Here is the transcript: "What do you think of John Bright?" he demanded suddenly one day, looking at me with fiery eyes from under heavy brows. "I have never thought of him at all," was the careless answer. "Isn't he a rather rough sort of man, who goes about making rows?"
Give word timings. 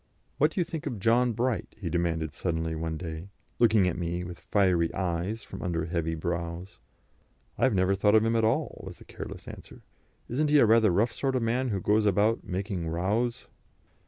"What 0.39 0.49
do 0.49 0.59
you 0.59 0.63
think 0.63 0.87
of 0.87 0.97
John 0.99 1.33
Bright?" 1.33 1.75
he 1.79 1.87
demanded 1.87 2.33
suddenly 2.33 2.73
one 2.73 2.97
day, 2.97 3.27
looking 3.59 3.87
at 3.87 3.99
me 3.99 4.23
with 4.23 4.39
fiery 4.39 4.91
eyes 4.95 5.43
from 5.43 5.61
under 5.61 5.85
heavy 5.85 6.15
brows. 6.15 6.79
"I 7.55 7.65
have 7.65 7.75
never 7.75 7.93
thought 7.93 8.15
of 8.15 8.25
him 8.25 8.35
at 8.35 8.43
all," 8.43 8.81
was 8.83 8.97
the 8.97 9.05
careless 9.05 9.47
answer. 9.47 9.83
"Isn't 10.27 10.49
he 10.49 10.57
a 10.57 10.65
rather 10.65 10.89
rough 10.89 11.11
sort 11.13 11.35
of 11.35 11.43
man, 11.43 11.69
who 11.69 11.79
goes 11.79 12.07
about 12.07 12.43
making 12.43 12.87
rows?" 12.89 13.45